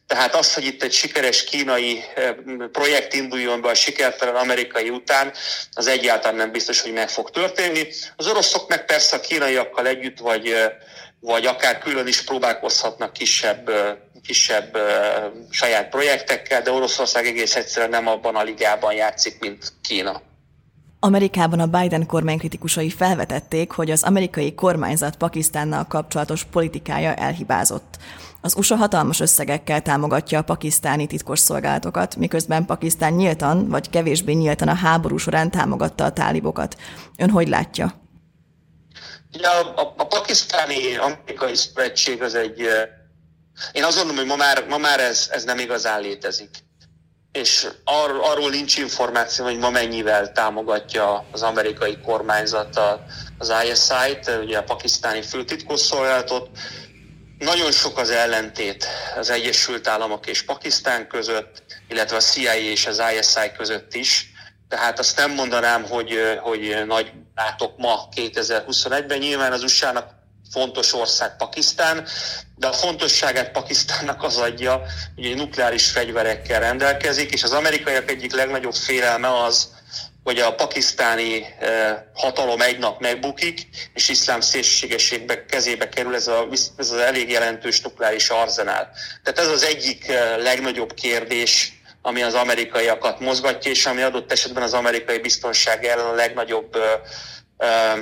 tehát 0.07 0.35
az, 0.35 0.53
hogy 0.53 0.65
itt 0.65 0.83
egy 0.83 0.93
sikeres 0.93 1.43
kínai 1.43 2.03
projekt 2.71 3.13
induljon 3.13 3.61
be 3.61 3.69
a 3.69 3.73
sikertelen 3.73 4.35
amerikai 4.35 4.89
után, 4.89 5.33
az 5.73 5.87
egyáltalán 5.87 6.35
nem 6.35 6.51
biztos, 6.51 6.81
hogy 6.81 6.93
meg 6.93 7.09
fog 7.09 7.29
történni. 7.29 7.87
Az 8.15 8.27
oroszok 8.27 8.69
meg 8.69 8.85
persze 8.85 9.15
a 9.15 9.19
kínaiakkal 9.19 9.87
együtt, 9.87 10.19
vagy, 10.19 10.55
vagy 11.19 11.45
akár 11.45 11.79
külön 11.79 12.07
is 12.07 12.21
próbálkozhatnak 12.21 13.13
kisebb, 13.13 13.71
kisebb 14.27 14.77
saját 15.49 15.89
projektekkel, 15.89 16.61
de 16.61 16.71
Oroszország 16.71 17.27
egész 17.27 17.55
egyszerűen 17.55 17.89
nem 17.89 18.07
abban 18.07 18.35
a 18.35 18.43
ligában 18.43 18.93
játszik, 18.93 19.39
mint 19.39 19.73
Kína. 19.81 20.21
Amerikában 21.05 21.59
a 21.59 21.65
Biden 21.65 22.05
kormány 22.05 22.37
kritikusai 22.37 22.89
felvetették, 22.89 23.71
hogy 23.71 23.91
az 23.91 24.03
amerikai 24.03 24.53
kormányzat 24.53 25.15
Pakisztánnal 25.15 25.85
kapcsolatos 25.87 26.43
politikája 26.43 27.13
elhibázott. 27.13 27.97
Az 28.41 28.55
USA 28.57 28.75
hatalmas 28.75 29.19
összegekkel 29.19 29.81
támogatja 29.81 30.39
a 30.39 30.43
pakisztáni 30.43 31.07
titkosszolgálatokat, 31.07 32.15
miközben 32.15 32.65
Pakisztán 32.65 33.13
nyíltan 33.13 33.69
vagy 33.69 33.89
kevésbé 33.89 34.33
nyíltan 34.33 34.67
a 34.67 34.73
háború 34.73 35.17
során 35.17 35.51
támogatta 35.51 36.03
a 36.03 36.11
tálibokat. 36.11 36.77
Ön 37.17 37.29
hogy 37.29 37.47
látja? 37.47 37.93
Ja, 39.31 39.73
a, 39.73 39.93
a 39.97 40.07
pakisztáni 40.07 40.95
amerikai 40.95 41.55
szövetség 41.55 42.21
az 42.21 42.35
egy... 42.35 42.59
Én 43.71 43.83
azt 43.83 43.95
gondolom, 43.95 44.17
hogy 44.17 44.29
ma 44.29 44.35
már, 44.35 44.65
ma 44.69 44.77
már 44.77 44.99
ez, 44.99 45.27
ez 45.31 45.43
nem 45.43 45.59
igazán 45.59 46.01
létezik 46.01 46.64
és 47.35 47.67
ar, 47.83 48.19
arról 48.21 48.49
nincs 48.49 48.77
információ, 48.77 49.45
hogy 49.45 49.57
ma 49.57 49.69
mennyivel 49.69 50.31
támogatja 50.31 51.25
az 51.31 51.41
amerikai 51.41 51.97
kormányzat 51.97 52.79
az 53.37 53.53
ISI-t, 53.63 54.31
ugye 54.43 54.57
a 54.57 54.63
pakisztáni 54.63 55.21
főtitkosszolgálatot. 55.21 56.49
Nagyon 57.37 57.71
sok 57.71 57.97
az 57.97 58.09
ellentét 58.09 58.87
az 59.17 59.29
Egyesült 59.29 59.87
Államok 59.87 60.27
és 60.27 60.43
Pakisztán 60.43 61.07
között, 61.07 61.63
illetve 61.87 62.15
a 62.15 62.19
CIA 62.19 62.55
és 62.55 62.85
az 62.85 63.01
ISI 63.19 63.51
között 63.57 63.93
is. 63.93 64.31
Tehát 64.69 64.99
azt 64.99 65.17
nem 65.17 65.31
mondanám, 65.31 65.83
hogy, 65.83 66.39
hogy 66.41 66.83
nagy 66.85 67.11
látok 67.35 67.77
ma 67.77 68.07
2021-ben. 68.15 69.17
Nyilván 69.17 69.51
az 69.51 69.63
USA-nak 69.63 70.09
fontos 70.51 70.93
ország 70.93 71.35
Pakisztán, 71.37 72.07
de 72.55 72.67
a 72.67 72.73
fontosságát 72.73 73.51
Pakisztánnak 73.51 74.23
az 74.23 74.37
adja, 74.37 74.81
hogy 75.15 75.35
nukleáris 75.35 75.91
fegyverekkel 75.91 76.59
rendelkezik, 76.59 77.33
és 77.33 77.43
az 77.43 77.51
amerikaiak 77.51 78.11
egyik 78.11 78.33
legnagyobb 78.33 78.73
félelme 78.73 79.43
az, 79.43 79.73
hogy 80.25 80.39
a 80.39 80.55
pakisztáni 80.55 81.45
eh, 81.59 81.97
hatalom 82.13 82.61
egy 82.61 82.77
nap 82.77 82.99
megbukik, 82.99 83.67
és 83.93 84.09
iszlám 84.09 84.41
szélsőségességbe 84.41 85.45
kezébe 85.45 85.89
kerül 85.89 86.15
ez, 86.15 86.27
a, 86.27 86.47
ez 86.77 86.91
az 86.91 86.97
elég 86.97 87.29
jelentős 87.29 87.81
nukleáris 87.81 88.29
arzenál. 88.29 88.89
Tehát 89.23 89.39
ez 89.39 89.47
az 89.47 89.63
egyik 89.63 90.07
eh, 90.07 90.37
legnagyobb 90.37 90.93
kérdés, 90.93 91.79
ami 92.01 92.21
az 92.21 92.33
amerikaiakat 92.33 93.19
mozgatja, 93.19 93.71
és 93.71 93.85
ami 93.85 94.01
adott 94.01 94.31
esetben 94.31 94.63
az 94.63 94.73
amerikai 94.73 95.19
biztonság 95.19 95.85
ellen 95.85 96.05
a 96.05 96.13
legnagyobb 96.13 96.75
eh, 97.57 97.95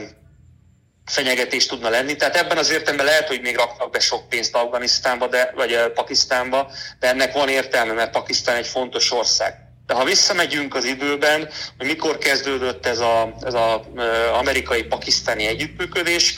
fenyegetés 1.06 1.66
tudna 1.66 1.90
lenni. 1.90 2.16
Tehát 2.16 2.36
ebben 2.36 2.58
az 2.58 2.70
értelemben 2.70 3.06
lehet, 3.06 3.28
hogy 3.28 3.42
még 3.42 3.56
raknak 3.56 3.92
be 3.92 4.00
sok 4.00 4.30
pénzt 4.30 4.56
Afganisztánba, 4.56 5.28
de, 5.28 5.52
vagy 5.56 5.92
Pakisztánba, 5.94 6.72
de 7.00 7.08
ennek 7.08 7.34
van 7.34 7.50
értelme, 7.50 7.94
mert 7.94 8.12
Pakisztán 8.12 8.56
egy 8.56 8.68
fontos 8.68 9.12
ország. 9.12 9.56
De 9.86 9.94
ha 9.94 10.04
visszamegyünk 10.04 10.76
az 10.76 10.86
időben, 10.86 11.50
hogy 11.78 11.88
mikor 11.88 12.18
kezdődött 12.18 12.86
ez 12.86 13.00
az 13.00 13.46
ez 13.46 13.54
a, 13.54 13.86
amerikai-pakisztáni 14.34 15.46
együttműködés, 15.46 16.38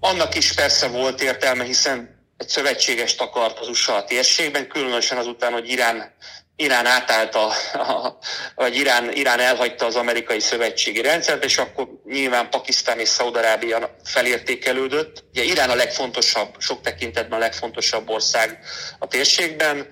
annak 0.00 0.34
is 0.34 0.52
persze 0.52 0.88
volt 0.88 1.22
értelme, 1.22 1.64
hiszen 1.64 2.16
egy 2.36 2.48
szövetségest 2.48 3.20
akart 3.20 3.58
az 3.58 3.68
USA 3.68 3.96
a 3.96 4.04
térségben, 4.04 4.68
különösen 4.68 5.18
azután, 5.18 5.52
hogy 5.52 5.68
Irán 5.68 6.14
Irán 6.56 6.86
átállt, 6.86 7.34
a, 7.34 7.46
a, 7.72 8.18
vagy 8.54 8.76
Irán, 8.76 9.12
Irán 9.12 9.40
elhagyta 9.40 9.86
az 9.86 9.96
amerikai 9.96 10.40
szövetségi 10.40 11.02
rendszert, 11.02 11.44
és 11.44 11.58
akkor 11.58 11.88
nyilván 12.04 12.50
Pakisztán 12.50 12.98
és 12.98 13.08
Szaudarábia 13.08 13.96
felértékelődött. 14.04 15.24
Ugye 15.30 15.42
Irán 15.42 15.70
a 15.70 15.74
legfontosabb, 15.74 16.54
sok 16.58 16.80
tekintetben 16.80 17.38
a 17.38 17.42
legfontosabb 17.42 18.08
ország 18.08 18.58
a 18.98 19.06
térségben. 19.06 19.88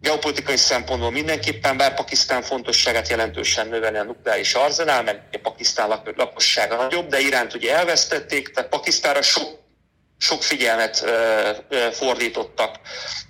Geopolitikai 0.00 0.56
szempontból 0.56 1.10
mindenképpen, 1.10 1.76
bár 1.76 1.94
Pakisztán 1.94 2.42
fontosságát 2.42 3.08
jelentősen 3.08 3.68
növeli 3.68 3.96
a 3.96 4.02
nukleáris 4.02 4.54
arzenál, 4.54 5.02
meg 5.02 5.22
a 5.32 5.38
Pakisztán 5.42 6.02
lakossága 6.16 6.76
nagyobb, 6.76 7.08
de 7.08 7.20
Iránt 7.20 7.54
ugye 7.54 7.76
elvesztették, 7.76 8.50
tehát 8.50 8.70
Pakisztánra 8.70 9.22
sok 9.22 9.67
sok 10.18 10.42
figyelmet 10.42 11.04
fordítottak 11.92 12.76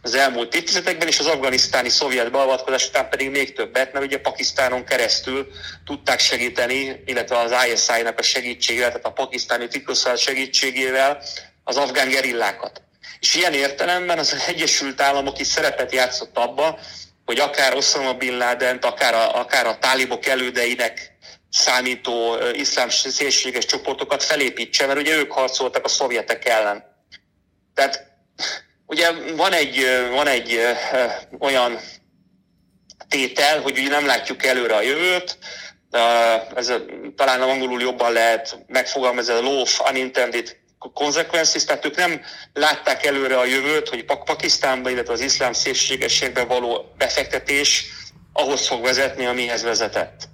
az 0.03 0.15
elmúlt 0.15 0.55
évtizedekben, 0.55 1.09
és 1.09 1.19
az 1.19 1.27
afganisztáni 1.27 1.89
szovjet 1.89 2.31
beavatkozás 2.31 2.89
után 2.89 3.09
pedig 3.09 3.31
még 3.31 3.53
többet, 3.53 3.93
mert 3.93 4.05
ugye 4.05 4.19
Pakisztánon 4.19 4.85
keresztül 4.85 5.47
tudták 5.85 6.21
segíteni, 6.21 7.03
illetve 7.05 7.39
az 7.39 7.55
ISI-nak 7.73 8.19
a 8.19 8.23
segítségével, 8.23 8.89
tehát 8.89 9.07
a 9.07 9.13
pakisztáni 9.13 9.69
titkosszolgálat 9.69 10.21
segítségével 10.21 11.23
az 11.65 11.77
afgán 11.77 12.09
gerillákat. 12.09 12.83
És 13.21 13.35
ilyen 13.35 13.53
értelemben 13.53 14.19
az 14.19 14.37
Egyesült 14.47 15.01
Államok 15.01 15.39
is 15.39 15.47
szerepet 15.47 15.93
játszott 15.93 16.39
abba, 16.39 16.79
hogy 17.25 17.39
akár 17.39 17.75
Osama 17.75 18.15
Bin 18.15 18.37
Laden, 18.37 18.77
akár 18.77 19.15
a, 19.15 19.41
akár 19.41 19.67
a 19.67 19.79
tálibok 19.79 20.27
elődeinek 20.27 21.18
számító 21.51 22.37
iszlám 22.53 22.89
szélséges 22.89 23.65
csoportokat 23.65 24.25
felépítse, 24.25 24.87
mert 24.87 25.01
ugye 25.01 25.17
ők 25.17 25.33
harcoltak 25.33 25.85
a 25.85 25.89
szovjetek 25.89 26.49
ellen. 26.49 26.85
Tehát 27.75 28.07
ugye 28.87 29.13
van 29.37 29.53
egy, 29.53 29.87
van 30.11 30.27
egy 30.27 30.61
olyan 31.39 31.79
tétel, 33.09 33.61
hogy 33.61 33.79
ugye 33.79 33.89
nem 33.89 34.07
látjuk 34.07 34.45
előre 34.45 34.75
a 34.75 34.83
jövőt, 34.83 35.39
ez 36.55 36.69
a, 36.69 36.85
talán 37.17 37.43
angolul 37.43 37.81
jobban 37.81 38.13
lehet 38.13 38.65
megfogalmazni, 38.67 39.33
a 39.33 39.41
law 39.41 39.61
of 39.61 39.81
unintended 39.91 40.57
consequences, 40.95 41.65
tehát 41.65 41.85
ők 41.85 41.97
nem 41.97 42.21
látták 42.53 43.05
előre 43.05 43.39
a 43.39 43.45
jövőt, 43.45 43.89
hogy 43.89 44.05
Pakisztánban, 44.05 44.93
illetve 44.93 45.13
az 45.13 45.21
iszlám 45.21 45.53
szélsőségességben 45.53 46.49
való 46.49 46.95
befektetés 46.97 47.87
ahhoz 48.33 48.67
fog 48.67 48.83
vezetni, 48.83 49.27
amihez 49.27 49.63
vezetett. 49.63 50.28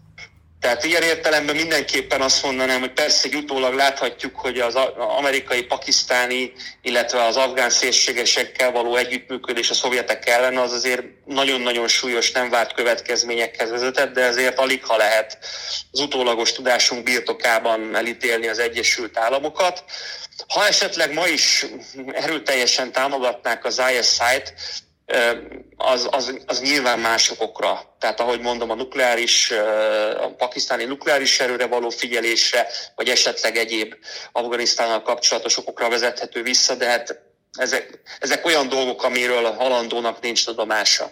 Tehát 0.65 0.85
ilyen 0.85 1.03
értelemben 1.03 1.57
mindenképpen 1.57 2.21
azt 2.21 2.43
mondanám, 2.43 2.81
hogy 2.81 2.93
persze 2.93 3.29
egy 3.29 3.35
utólag 3.35 3.75
láthatjuk, 3.75 4.37
hogy 4.37 4.59
az 4.59 4.75
amerikai, 4.97 5.63
pakisztáni, 5.63 6.53
illetve 6.83 7.23
az 7.25 7.37
afgán 7.37 7.71
szélségesekkel 7.71 8.71
való 8.71 8.97
együttműködés 8.97 9.71
a 9.71 9.75
szovjetek 9.75 10.29
ellen 10.29 10.57
az 10.57 10.73
azért 10.73 11.03
nagyon-nagyon 11.25 11.89
súlyos, 11.89 12.33
nem 12.33 12.51
várt 12.51 12.73
következményekhez 12.73 13.71
vezetett, 13.71 14.13
de 14.13 14.21
ezért 14.21 14.59
alig 14.59 14.85
ha 14.85 14.97
lehet 14.97 15.39
az 15.91 16.01
utólagos 16.01 16.53
tudásunk 16.53 17.03
birtokában 17.03 17.97
elítélni 17.97 18.49
az 18.49 18.59
Egyesült 18.59 19.19
Államokat. 19.19 19.85
Ha 20.49 20.67
esetleg 20.67 21.13
ma 21.13 21.27
is 21.27 21.67
erőteljesen 22.13 22.93
támogatnák 22.93 23.65
az 23.65 23.83
ISI-t, 24.01 24.55
az, 25.77 26.09
az, 26.11 26.39
az 26.47 26.61
nyilván 26.61 26.99
másokokra. 26.99 27.97
Tehát 27.99 28.21
ahogy 28.21 28.41
mondom, 28.41 28.71
a 28.71 28.75
nukleáris, 28.75 29.51
a 30.21 30.35
pakisztáni 30.37 30.85
nukleáris 30.85 31.41
erőre 31.41 31.67
való 31.67 31.91
figyelésre, 31.91 32.67
vagy 32.95 33.09
esetleg 33.09 33.57
egyéb 33.57 33.95
Afganisztánnal 34.33 35.03
kapcsolatos 35.03 35.57
okokra 35.57 35.89
vezethető 35.89 36.43
vissza, 36.43 36.75
de 36.75 36.87
hát 36.87 37.21
ezek, 37.59 38.01
ezek 38.19 38.47
olyan 38.47 38.69
dolgok, 38.69 39.05
amiről 39.05 39.47
a 39.47 39.55
halandónak 39.55 40.21
nincs 40.21 40.45
tudomása. 40.45 41.11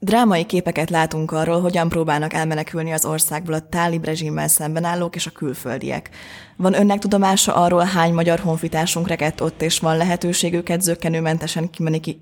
Drámai 0.00 0.46
képeket 0.46 0.90
látunk 0.90 1.32
arról, 1.32 1.60
hogyan 1.60 1.88
próbálnak 1.88 2.32
elmenekülni 2.32 2.92
az 2.92 3.04
országból 3.04 3.54
a 3.54 3.68
tálib 3.68 4.04
rezsimmel 4.04 4.48
szemben 4.48 4.84
állók 4.84 5.14
és 5.14 5.26
a 5.26 5.30
külföldiek. 5.30 6.10
Van 6.56 6.74
önnek 6.74 6.98
tudomása 6.98 7.54
arról, 7.54 7.84
hány 7.84 8.12
magyar 8.12 8.38
honfitársunk 8.38 9.08
rekedt 9.08 9.40
ott, 9.40 9.62
és 9.62 9.78
van 9.78 9.96
lehetőség 9.96 10.54
őket 10.54 10.80
zöggenőmentesen 10.80 11.70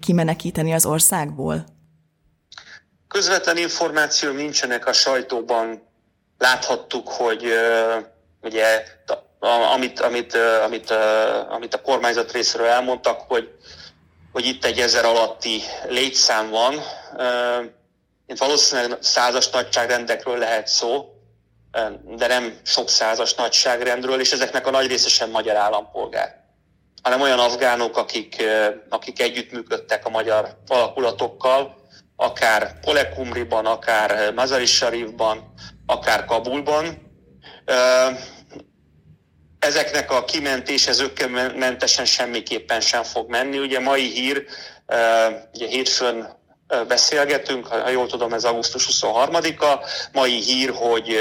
kimenekíteni 0.01 0.73
az 0.73 0.87
országból? 0.87 1.65
Közvetlen 3.09 3.57
információ 3.57 4.33
nincsenek 4.33 4.87
a 4.87 4.93
sajtóban. 4.93 5.83
Láthattuk, 6.39 7.09
hogy 7.09 7.45
uh, 7.45 8.05
ugye 8.43 8.85
amit, 9.75 10.01
amit, 10.01 10.35
amit, 10.65 10.91
amit 11.49 11.75
a 11.75 11.81
kormányzat 11.83 12.33
részéről 12.33 12.67
elmondtak, 12.67 13.21
hogy 13.29 13.49
hogy 14.37 14.47
itt 14.47 14.65
egy 14.65 14.79
ezer 14.79 15.05
alatti 15.05 15.61
létszám 15.89 16.51
van. 16.51 16.75
Itt 18.27 18.39
valószínűleg 18.39 18.99
százas 19.01 19.51
nagyságrendekről 19.51 20.39
lehet 20.39 20.67
szó, 20.67 21.05
de 22.17 22.27
nem 22.27 22.59
sok 22.63 22.89
százas 22.89 23.35
nagyságrendről, 23.35 24.21
és 24.21 24.33
ezeknek 24.33 24.67
a 24.67 24.71
nagy 24.71 24.87
része 24.87 25.09
sem 25.09 25.31
magyar 25.31 25.57
állampolgár, 25.57 26.45
hanem 27.03 27.21
olyan 27.21 27.39
afgánok, 27.39 27.97
akik, 27.97 28.43
akik 28.89 29.21
együttműködtek 29.21 30.07
a 30.07 30.11
magyar 30.11 30.57
alakulatokkal, 30.67 31.77
akár 32.17 32.79
Kolekumriban, 32.85 33.67
akár 33.67 34.35
Mazari 34.35 34.67
Sharifban, 34.67 35.53
akár 35.87 36.25
Kabulban. 36.25 37.15
Ezeknek 39.59 40.11
a 40.11 40.25
kimentése 40.25 40.93
zöggenőmentesen 40.93 42.05
semmiképpen 42.05 42.81
sem 42.81 43.03
fog 43.03 43.31
menni. 43.31 43.59
Ugye 43.59 43.81
mai 43.81 44.11
hír, 44.11 44.45
ugye 45.55 45.67
hétfőn 45.67 46.36
beszélgetünk, 46.89 47.67
ha 47.67 47.89
jól 47.89 48.07
tudom, 48.07 48.33
ez 48.33 48.45
augusztus 48.45 48.89
23-a, 48.91 49.87
mai 50.13 50.41
hír, 50.41 50.71
hogy 50.75 51.19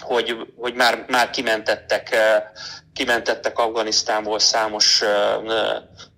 hogy, 0.00 0.36
hogy 0.56 0.74
már, 0.74 1.04
már 1.08 1.30
kimentettek, 1.30 2.16
kimentettek 2.92 3.58
Afganisztánból 3.58 4.38
számos 4.38 5.02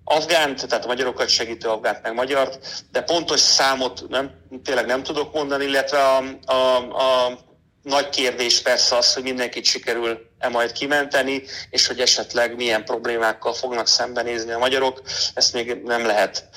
afgánt, 0.03 0.67
tehát 0.67 0.85
a 0.85 0.87
magyarokat 0.87 1.29
segítő 1.29 1.67
afgánt 1.67 2.01
meg 2.01 2.13
magyart, 2.13 2.83
de 2.91 3.01
pontos 3.01 3.39
számot 3.39 4.03
nem, 4.09 4.31
tényleg 4.63 4.85
nem 4.85 5.03
tudok 5.03 5.33
mondani, 5.33 5.65
illetve 5.65 5.97
a, 6.03 6.23
a, 6.45 6.77
a 6.77 7.39
nagy 7.81 8.09
kérdés 8.09 8.61
persze 8.61 8.95
az, 8.95 9.13
hogy 9.13 9.23
mindenkit 9.23 9.65
sikerül-e 9.65 10.49
majd 10.49 10.71
kimenteni, 10.71 11.43
és 11.69 11.87
hogy 11.87 11.99
esetleg 11.99 12.55
milyen 12.55 12.85
problémákkal 12.85 13.53
fognak 13.53 13.87
szembenézni 13.87 14.51
a 14.51 14.57
magyarok, 14.57 15.01
ezt 15.33 15.53
még 15.53 15.81
nem 15.83 16.05
lehet, 16.05 16.49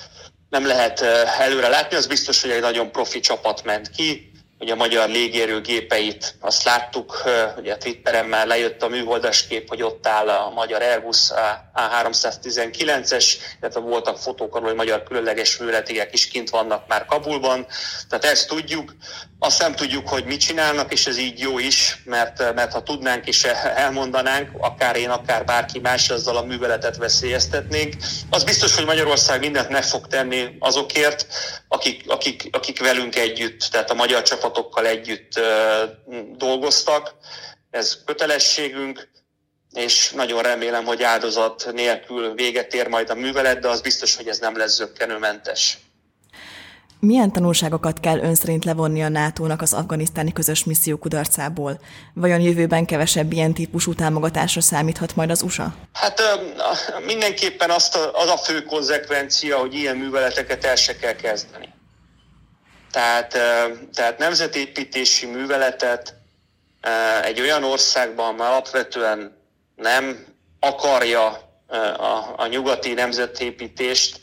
nem 0.49 0.65
lehet 0.65 1.01
előre 1.39 1.67
látni. 1.67 1.97
Az 1.97 2.07
biztos, 2.07 2.41
hogy 2.41 2.51
egy 2.51 2.61
nagyon 2.61 2.91
profi 2.91 3.19
csapat 3.19 3.63
ment 3.63 3.89
ki, 3.89 4.31
ugye 4.59 4.73
a 4.73 4.75
magyar 4.75 5.09
légérő 5.09 5.61
gépeit, 5.61 6.35
azt 6.39 6.63
láttuk, 6.63 7.23
ugye 7.57 7.73
a 7.73 7.77
Twitteren 7.77 8.25
már 8.25 8.47
lejött 8.47 8.83
a 8.83 8.87
műholdas 8.87 9.47
kép, 9.47 9.69
hogy 9.69 9.81
ott 9.81 10.07
áll 10.07 10.29
a 10.29 10.49
magyar 10.49 10.81
Airbus 10.81 11.31
A319-es, 11.75 13.33
illetve 13.61 13.79
voltak 13.79 14.17
fotók 14.17 14.55
arról, 14.55 14.67
hogy 14.67 14.77
magyar 14.77 15.03
különleges 15.03 15.57
műletigek 15.57 16.13
is 16.13 16.27
kint 16.27 16.49
vannak 16.49 16.87
már 16.87 17.05
Kabulban, 17.05 17.67
tehát 18.09 18.25
ezt 18.25 18.47
tudjuk. 18.47 18.95
Azt 19.39 19.61
nem 19.61 19.75
tudjuk, 19.75 20.09
hogy 20.09 20.25
mit 20.25 20.39
csinálnak, 20.39 20.93
és 20.93 21.07
ez 21.07 21.17
így 21.17 21.39
jó 21.39 21.59
is, 21.59 22.01
mert, 22.05 22.53
mert 22.53 22.71
ha 22.73 22.83
tudnánk 22.83 23.27
és 23.27 23.43
elmondanánk, 23.75 24.49
akár 24.59 24.95
én, 24.95 25.09
akár 25.09 25.45
bárki 25.45 25.79
más, 25.79 26.09
azzal 26.09 26.37
a 26.37 26.43
műveletet 26.43 26.97
veszélyeztetnénk. 26.97 27.93
Az 28.29 28.43
biztos, 28.43 28.75
hogy 28.75 28.85
Magyarország 28.85 29.39
mindent 29.39 29.69
meg 29.69 29.83
fog 29.83 30.07
tenni 30.07 30.55
azokért, 30.59 31.27
akik, 31.67 32.03
akik, 32.07 32.49
akik 32.51 32.79
velünk 32.79 33.15
együtt, 33.15 33.67
tehát 33.71 33.89
a 33.89 33.93
magyar 33.93 34.21
csapatokkal 34.47 34.85
együtt 34.85 35.39
dolgoztak. 36.37 37.13
Ez 37.69 38.03
kötelességünk, 38.05 39.09
és 39.73 40.11
nagyon 40.11 40.41
remélem, 40.41 40.85
hogy 40.85 41.03
áldozat 41.03 41.69
nélkül 41.73 42.33
véget 42.33 42.73
ér 42.73 42.87
majd 42.87 43.09
a 43.09 43.15
művelet, 43.15 43.59
de 43.59 43.67
az 43.67 43.81
biztos, 43.81 44.15
hogy 44.15 44.27
ez 44.27 44.39
nem 44.39 44.57
lesz 44.57 44.75
zöggenőmentes. 44.75 45.77
Milyen 46.99 47.31
tanulságokat 47.31 47.99
kell 47.99 48.19
ön 48.19 48.35
szerint 48.35 48.65
levonni 48.65 49.03
a 49.03 49.09
NATO-nak 49.09 49.61
az 49.61 49.73
afganisztáni 49.73 50.31
közös 50.31 50.63
misszió 50.63 50.97
kudarcából? 50.97 51.79
Vajon 52.13 52.41
jövőben 52.41 52.85
kevesebb 52.85 53.31
ilyen 53.31 53.53
típusú 53.53 53.93
támogatásra 53.93 54.61
számíthat 54.61 55.15
majd 55.15 55.29
az 55.29 55.41
USA? 55.41 55.75
Hát 55.93 56.21
mindenképpen 57.05 57.69
azt 57.69 57.95
a, 57.95 58.11
az 58.13 58.29
a 58.29 58.37
fő 58.37 58.63
konzekvencia, 58.63 59.57
hogy 59.57 59.73
ilyen 59.73 59.95
műveleteket 59.95 60.63
el 60.63 60.75
se 60.75 60.95
kell 60.95 61.15
kezdeni. 61.15 61.75
Tehát, 62.91 63.31
tehát 63.93 64.17
nemzetépítési 64.17 65.25
műveletet 65.25 66.15
egy 67.23 67.41
olyan 67.41 67.63
országban, 67.63 68.27
amely 68.27 68.47
alapvetően 68.47 69.37
nem 69.75 70.25
akarja 70.59 71.25
a, 71.97 72.33
a 72.37 72.47
nyugati 72.47 72.93
nemzetépítést, 72.93 74.19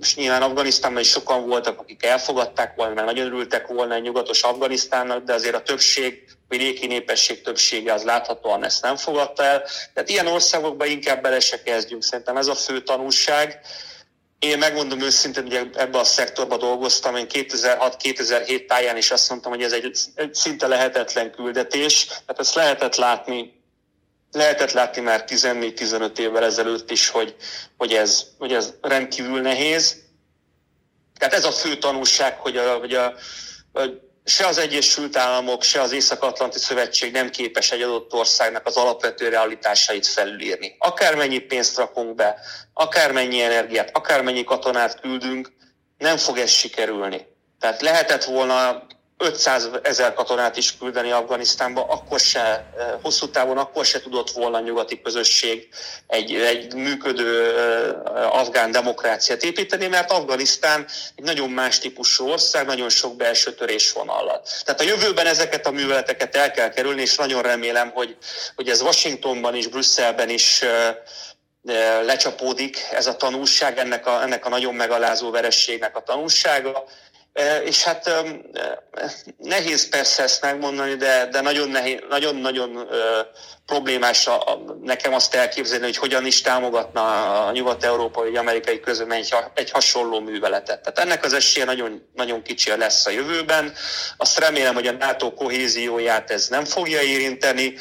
most 0.00 0.16
nyilván 0.16 0.42
Afganisztánban 0.42 1.02
is 1.02 1.08
sokan 1.08 1.46
voltak, 1.46 1.80
akik 1.80 2.04
elfogadták 2.04 2.74
volna, 2.76 2.94
mert 2.94 3.06
nagyon 3.06 3.26
örültek 3.26 3.66
volna 3.66 3.94
egy 3.94 4.02
nyugatos 4.02 4.42
Afganisztánnak, 4.42 5.24
de 5.24 5.34
azért 5.34 5.54
a 5.54 5.62
többség, 5.62 6.24
vidéki 6.48 6.86
népesség 6.86 7.42
többsége 7.42 7.92
az 7.92 8.04
láthatóan 8.04 8.64
ezt 8.64 8.82
nem 8.82 8.96
fogadta 8.96 9.42
el. 9.42 9.62
Tehát 9.94 10.08
ilyen 10.08 10.26
országokban 10.26 10.88
inkább 10.88 11.22
bele 11.22 11.40
se 11.40 11.62
kezdjünk. 11.62 12.02
Szerintem 12.02 12.36
ez 12.36 12.46
a 12.46 12.54
fő 12.54 12.82
tanulság. 12.82 13.60
Én 14.40 14.58
megmondom 14.58 15.00
őszintén, 15.00 15.42
hogy 15.42 15.70
ebbe 15.74 15.98
a 15.98 16.04
szektorba 16.04 16.56
dolgoztam, 16.56 17.16
én 17.16 17.26
2006-2007 17.28 18.66
táján 18.66 18.96
is 18.96 19.10
azt 19.10 19.28
mondtam, 19.30 19.52
hogy 19.52 19.62
ez 19.62 19.72
egy, 19.72 19.96
egy 20.14 20.34
szinte 20.34 20.66
lehetetlen 20.66 21.30
küldetés. 21.32 22.04
Tehát 22.06 22.38
ezt 22.38 22.54
lehetett 22.54 22.94
látni 22.94 23.60
lehetett 24.32 24.72
látni 24.72 25.02
már 25.02 25.24
14-15 25.28 26.18
évvel 26.18 26.44
ezelőtt 26.44 26.90
is, 26.90 27.08
hogy, 27.08 27.36
hogy, 27.76 27.92
ez, 27.92 28.26
hogy 28.38 28.52
ez 28.52 28.74
rendkívül 28.80 29.40
nehéz. 29.40 30.02
Tehát 31.18 31.34
ez 31.34 31.44
a 31.44 31.52
fő 31.52 31.78
tanulság, 31.78 32.38
hogy, 32.38 32.56
a, 32.56 32.78
hogy 32.78 32.94
a, 32.94 33.14
a, 33.72 33.82
se 34.24 34.46
az 34.46 34.58
Egyesült 34.58 35.16
Államok, 35.16 35.62
se 35.62 35.80
az 35.80 35.92
Észak-Atlanti 35.92 36.58
Szövetség 36.58 37.12
nem 37.12 37.30
képes 37.30 37.70
egy 37.70 37.82
adott 37.82 38.12
országnak 38.12 38.66
az 38.66 38.76
alapvető 38.76 39.28
realitásait 39.28 40.06
felülírni. 40.06 40.76
Akármennyi 40.78 41.38
pénzt 41.38 41.76
rakunk 41.76 42.14
be, 42.14 42.40
akármennyi 42.74 43.40
energiát, 43.40 43.96
akármennyi 43.96 44.44
katonát 44.44 45.00
küldünk, 45.00 45.52
nem 45.98 46.16
fog 46.16 46.38
ez 46.38 46.50
sikerülni. 46.50 47.26
Tehát 47.60 47.80
lehetett 47.80 48.24
volna 48.24 48.86
500 49.22 49.68
ezer 49.82 50.14
katonát 50.14 50.56
is 50.56 50.76
küldeni 50.78 51.10
Afganisztánba, 51.10 51.84
akkor 51.84 52.20
se, 52.20 52.40
eh, 52.40 52.64
hosszú 53.02 53.30
távon 53.30 53.58
akkor 53.58 53.84
se 53.84 54.00
tudott 54.00 54.30
volna 54.30 54.56
a 54.56 54.60
nyugati 54.60 55.00
közösség 55.00 55.68
egy, 56.06 56.34
egy 56.34 56.74
működő 56.74 57.56
eh, 57.56 58.34
afgán 58.34 58.70
demokráciát 58.70 59.42
építeni, 59.42 59.86
mert 59.86 60.10
Afganisztán 60.10 60.86
egy 61.16 61.24
nagyon 61.24 61.50
más 61.50 61.78
típusú 61.78 62.28
ország, 62.28 62.66
nagyon 62.66 62.88
sok 62.88 63.16
belső 63.16 63.54
törésvonallal. 63.54 64.42
Tehát 64.64 64.80
a 64.80 64.84
jövőben 64.84 65.26
ezeket 65.26 65.66
a 65.66 65.70
műveleteket 65.70 66.36
el 66.36 66.50
kell 66.50 66.68
kerülni, 66.68 67.00
és 67.00 67.16
nagyon 67.16 67.42
remélem, 67.42 67.90
hogy, 67.90 68.16
hogy 68.54 68.68
ez 68.68 68.80
Washingtonban 68.80 69.54
is, 69.54 69.66
Brüsszelben 69.66 70.28
is 70.28 70.62
eh, 70.62 70.96
lecsapódik 72.02 72.86
ez 72.92 73.06
a 73.06 73.16
tanulság, 73.16 73.78
ennek 73.78 74.06
a, 74.06 74.22
ennek 74.22 74.46
a 74.46 74.48
nagyon 74.48 74.74
megalázó 74.74 75.30
verességnek 75.30 75.96
a 75.96 76.02
tanulsága, 76.02 76.84
és 77.64 77.82
hát 77.82 78.10
nehéz 79.36 79.88
persze 79.88 80.22
ezt 80.22 80.42
megmondani, 80.42 80.94
de, 80.94 81.26
de 81.26 81.40
nagyon, 81.40 81.68
nehéz, 81.68 81.98
nagyon-nagyon 82.08 82.88
problémás 83.66 84.26
a, 84.26 84.62
nekem 84.82 85.14
azt 85.14 85.34
elképzelni, 85.34 85.84
hogy 85.84 85.96
hogyan 85.96 86.26
is 86.26 86.40
támogatna 86.40 87.02
a 87.46 87.52
nyugat-európai 87.52 88.28
vagy 88.28 88.36
amerikai 88.36 88.80
közömény 88.80 89.18
egy, 89.18 89.34
egy 89.54 89.70
hasonló 89.70 90.20
műveletet. 90.20 90.80
Tehát 90.82 90.98
ennek 90.98 91.24
az 91.24 91.32
esélye 91.32 91.64
nagyon, 91.64 92.08
nagyon 92.14 92.42
kicsi 92.42 92.76
lesz 92.76 93.06
a 93.06 93.10
jövőben. 93.10 93.72
Azt 94.16 94.38
remélem, 94.38 94.74
hogy 94.74 94.86
a 94.86 94.92
NATO 94.92 95.34
kohézióját 95.34 96.30
ez 96.30 96.48
nem 96.48 96.64
fogja 96.64 97.00
érinteni. 97.00 97.74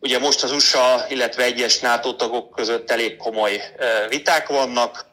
Ugye 0.00 0.18
most 0.18 0.42
az 0.42 0.52
USA, 0.52 1.04
illetve 1.08 1.42
egyes 1.42 1.78
NATO 1.78 2.14
tagok 2.14 2.50
között 2.50 2.90
elég 2.90 3.16
komoly 3.16 3.62
viták 4.08 4.48
vannak, 4.48 5.11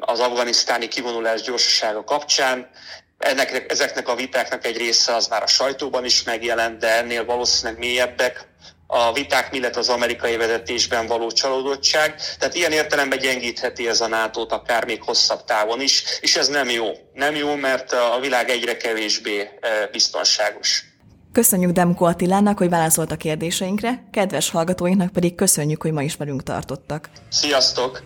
az 0.00 0.20
afganisztáni 0.20 0.88
kivonulás 0.88 1.42
gyorsasága 1.42 2.04
kapcsán. 2.04 2.70
Ennek, 3.18 3.64
ezeknek 3.68 4.08
a 4.08 4.14
vitáknak 4.14 4.64
egy 4.64 4.76
része 4.76 5.14
az 5.14 5.26
már 5.26 5.42
a 5.42 5.46
sajtóban 5.46 6.04
is 6.04 6.22
megjelent, 6.22 6.78
de 6.78 6.96
ennél 6.96 7.24
valószínűleg 7.24 7.78
mélyebbek 7.78 8.48
a 8.86 9.12
viták 9.12 9.50
millet 9.50 9.76
az 9.76 9.88
amerikai 9.88 10.36
vezetésben 10.36 11.06
való 11.06 11.30
csalódottság. 11.30 12.14
Tehát 12.38 12.54
ilyen 12.54 12.72
értelemben 12.72 13.18
gyengítheti 13.18 13.88
ez 13.88 14.00
a 14.00 14.08
nato 14.08 14.46
akár 14.48 14.84
még 14.84 15.02
hosszabb 15.02 15.44
távon 15.44 15.80
is, 15.80 16.04
és 16.20 16.36
ez 16.36 16.48
nem 16.48 16.70
jó. 16.70 16.86
Nem 17.12 17.34
jó, 17.34 17.54
mert 17.54 17.92
a 17.92 18.18
világ 18.20 18.48
egyre 18.50 18.76
kevésbé 18.76 19.48
biztonságos. 19.90 20.84
Köszönjük 21.32 21.70
Demko 21.70 22.04
Attilának, 22.04 22.58
hogy 22.58 22.68
válaszolt 22.68 23.12
a 23.12 23.16
kérdéseinkre, 23.16 24.08
kedves 24.12 24.50
hallgatóinknak 24.50 25.12
pedig 25.12 25.34
köszönjük, 25.34 25.82
hogy 25.82 25.92
ma 25.92 26.02
is 26.02 26.16
velünk 26.16 26.42
tartottak. 26.42 27.08
Sziasztok! 27.28 28.02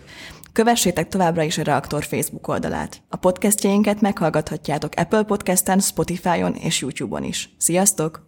Kövessétek 0.55 1.07
továbbra 1.07 1.43
is 1.43 1.57
a 1.57 1.63
Reaktor 1.63 2.03
Facebook 2.03 2.47
oldalát. 2.47 3.01
A 3.09 3.15
podcastjainket 3.15 4.01
meghallgathatjátok 4.01 4.93
Apple 4.95 5.23
Podcasten, 5.23 5.79
Spotify-on 5.79 6.53
és 6.53 6.81
YouTube-on 6.81 7.23
is. 7.23 7.49
Sziasztok! 7.57 8.25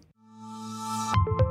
thank 1.14 1.42
you 1.42 1.47